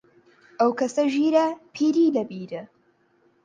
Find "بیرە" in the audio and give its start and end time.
2.29-2.63